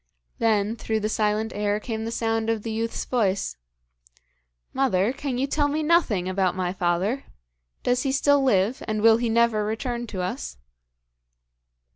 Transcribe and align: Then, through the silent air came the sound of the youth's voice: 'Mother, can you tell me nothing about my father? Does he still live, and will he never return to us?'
Then, 0.39 0.75
through 0.75 0.99
the 1.01 1.09
silent 1.09 1.51
air 1.53 1.79
came 1.79 2.05
the 2.05 2.11
sound 2.11 2.49
of 2.49 2.63
the 2.63 2.71
youth's 2.71 3.05
voice: 3.05 3.55
'Mother, 4.73 5.13
can 5.13 5.37
you 5.37 5.45
tell 5.45 5.67
me 5.67 5.83
nothing 5.83 6.27
about 6.27 6.55
my 6.55 6.73
father? 6.73 7.25
Does 7.83 8.01
he 8.01 8.11
still 8.11 8.41
live, 8.41 8.81
and 8.87 9.03
will 9.03 9.17
he 9.17 9.29
never 9.29 9.63
return 9.63 10.07
to 10.07 10.23
us?' 10.23 10.57